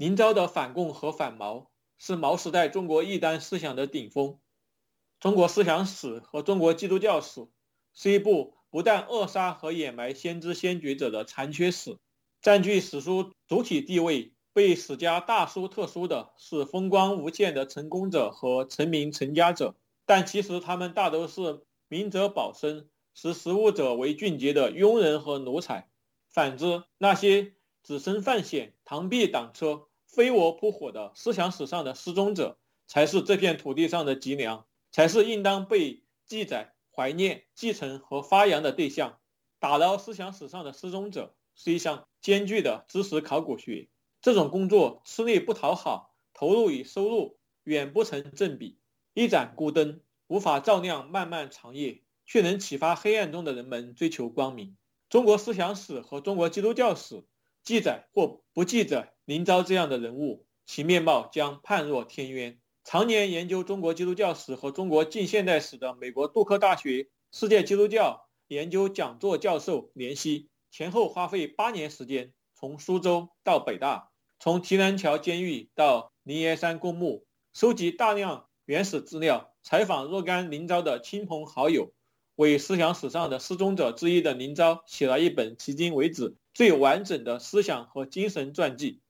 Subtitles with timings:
[0.00, 4.38] 林昭的反共和反毛是毛时代中国一丹思想的顶峰。
[5.20, 7.46] 中国思想史和中国基督教史
[7.92, 11.98] 是一部不但扼杀和掩埋先知先觉者的残缺史，
[12.40, 19.74] 占据史书主体地位、被史家大书特书的是风光无限的成功者和成名成家者，
[20.06, 25.90] 但其实他们大都是明哲保身、识时务者为俊杰的庸人和奴才。
[26.30, 39.20] 反之，那些只身犯险、螳臂挡车、飞蛾扑火的思想史上的失踪者，才是这片土地上的脊梁，才是应当被记载、怀念、继承和发扬的对象。
[39.60, 43.88] 打捞思想史上的失踪者是一项艰巨的知识考古学，
[44.20, 48.78] 这种工作吃力不讨好，投入与收入远不成正比。
[49.14, 54.76] 一盏孤灯无法照亮漫漫长夜，却能启发黑暗中的人们追求光明。
[55.08, 57.22] 中国思想史和中国基督教史
[57.62, 62.58] 记载或不记载林昭这样的人物，其面貌将判若天渊。
[62.84, 81.92] 常年研究中国基督教史和中国近现代史的美国杜克大学世界基督教研究讲座教授连希，前后花费八年时间，从苏州到北大，从提篮桥监狱到灵岩山公墓，收集大量原始资料，采访若干林昭的亲朋好友。
[82.36, 89.00] 为思想史上的失踪者之一的林昭写了一本迄今为止最完整的思想和精神传记。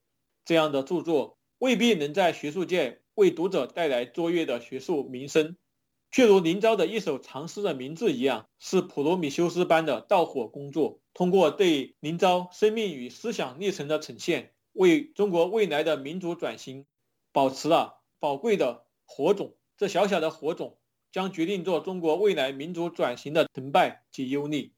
[0.45, 5.57] 这样的著作未必能在学术界为读者带来卓越的学术名声，
[6.11, 10.99] 却如林昭的一首长诗的名字一样，是普罗米修斯般的盗火工作。
[11.13, 16.85] 通过对林昭生命与思想历程的呈现，为中国未来的民主转型
[17.31, 19.55] 保持了宝贵的火种。
[19.77, 20.77] 这小小的火种。
[21.11, 24.71] 将决定做中国未来民主转型的成败及优劣。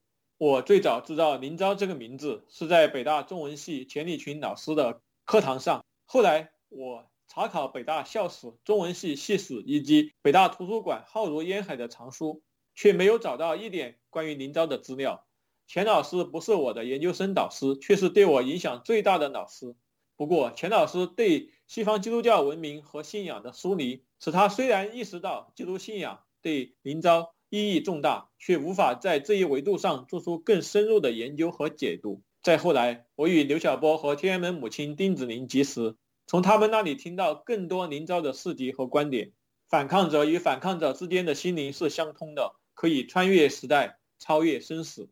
[0.43, 5.85] 我最早知道林昭这个名字是在北大中文系钱理群老师的课堂上。
[6.03, 12.43] 后来我查考北大校史、中文系系史以及北大图书馆浩如烟海的藏书，
[12.75, 15.25] 却没有找到一点关于林昭的资料。
[15.65, 19.77] 钱老师不是我的研究生导师，却是对我影响最大的老师。
[20.17, 24.03] 不过，钱老师对西方基督教文明和信仰的疏离。
[24.19, 32.23] 使他虽然意识到基督信仰对林昭意义重大，却无法在这一维度上做出更深入的研究和解读。
[32.41, 39.33] 再后来，我与刘晓波和天安门母亲丁子霖结识，从他们那里听到更多林昭的事迹和观点。
[39.69, 45.11] 反抗者与反抗者之间的心灵是相通的，可以穿越时代，超越生死。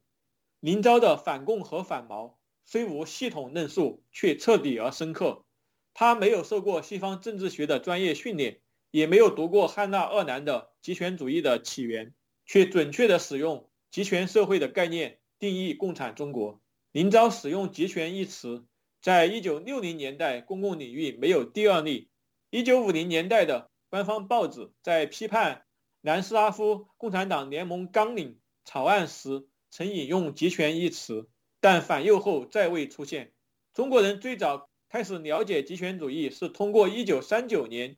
[0.60, 5.46] 林昭的反共和反毛虽无系统论述，却彻底而深刻。
[5.94, 8.62] 他没有受过西方政治学的专业训练。
[8.90, 12.14] 也没有读过汉娜·鄂兰的极权主义的起源，
[12.52, 16.62] 却准确地使用集权社会的概念定义共产中国。
[16.92, 18.66] 林昭使用“集权”一词，
[19.02, 22.10] 在一九六零年代公共领域没有第二例。
[22.50, 25.64] 一九五零年代的官方报纸在批判
[26.02, 31.30] 南斯拉夫共产党联盟纲领草案时，曾引用“集权”一词，
[31.62, 33.32] 但反右后再未出现。
[33.74, 37.96] 中国人最早开始了解集权主义，是通过一九三九年。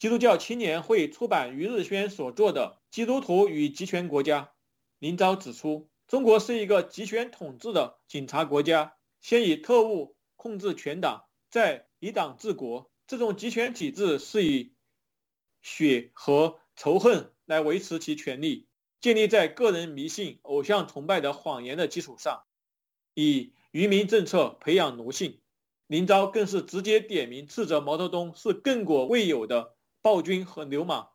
[0.00, 4.42] 基督教青年会出版于日轩所做的《基督徒与集权国家》，
[4.98, 12.90] 林昭指出，中国是一个集权统治的警察国家，先以特务控制全党，再以党治国。
[13.06, 14.74] 这种集权体制是以
[15.62, 18.68] 血和仇恨来维持其权力，
[19.00, 22.44] 建立在个人迷信、偶像崇拜的谎言的基础上，
[23.14, 25.40] 以愚民政策培养奴性。
[25.86, 29.74] 林昭更是直接点名斥责毛泽东是亘古未有的。
[30.02, 31.08] 暴君和流氓，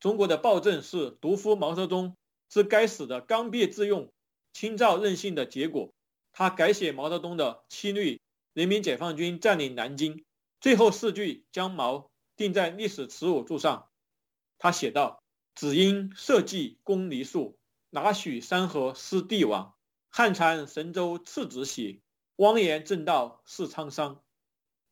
[0.00, 2.16] 中国的暴政是毒夫毛泽东
[2.48, 4.10] 之该死的刚愎自用、
[4.52, 5.92] 轻躁任性的结果。
[6.32, 8.20] 他改写毛泽东的七律，
[8.54, 10.24] 人民解放军占领南京，
[10.60, 13.88] 最后四句将毛钉在历史耻辱柱上。
[14.58, 15.22] 他写道
[15.54, 17.58] ：“只因社稷公离树，
[17.90, 19.74] 哪许山河失帝王？
[20.08, 22.00] 汉禅神州赤子血，
[22.36, 24.22] 汪言正道是沧桑。”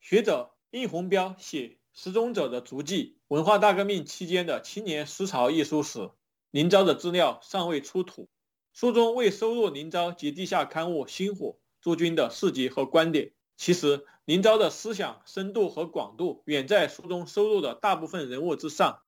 [0.01, 3.17] 学者殷洪彪写失踪者的足迹。
[3.29, 6.11] 文化大革命期间的青年思潮一书时，
[6.51, 8.29] 林昭的资料尚未出土。
[8.73, 11.47] 书中未收录林昭及地下刊物《星火》
[11.81, 13.33] 诸君的事迹和观点。
[13.57, 19.03] 其实，林昭的思想深度和广度远在书中收录的大部分人物之上。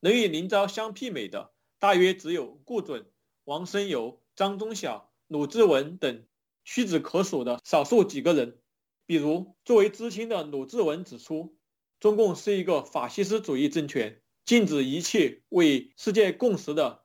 [0.00, 3.10] 能与林昭相媲美的，大约只有顾准、
[3.44, 6.26] 王申游、张宗晓、鲁志文等
[6.64, 8.58] 屈指可数的少数几个人。
[9.06, 11.56] 比如，作为知青的鲁志文指出。
[12.04, 17.00] 中共是一个法西斯主义政权，禁止一切为世界共识的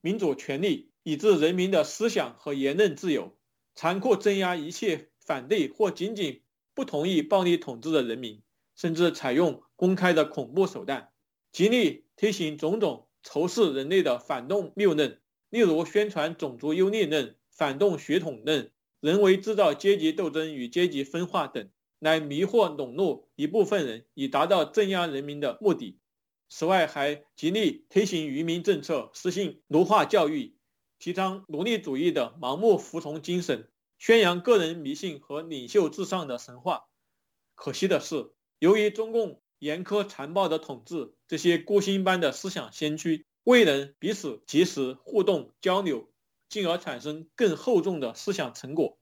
[0.00, 3.36] 民主权利，以致人民的思想和言论自由，
[3.74, 6.42] 残酷镇压一切反对或仅仅
[6.72, 8.40] 不同意暴力统治的人民，
[8.76, 11.08] 甚至采用公开的恐怖手段，
[11.50, 15.20] 极力推行种种仇视人类的反动谬论，
[15.50, 18.70] 例如宣传种族优劣论、反动血统论、
[19.00, 25.98] 人为制造阶级斗争与阶级分化等，来迷惑笼络一部分人，以达到镇压人民的目的。
[26.48, 30.56] 此外，还极力推行愚民政策，实行奴化教育，
[30.98, 33.68] 提倡奴隶主义的盲目服从精神，
[33.98, 36.84] 宣扬个人迷信和领袖至上的神话。
[37.54, 38.30] 可惜的是。
[38.60, 46.10] 由于中共严苛残暴的统治，这些孤星般的思想先驱未能彼此及时互动交流，
[46.48, 48.97] 进而产生更厚重的思想成果。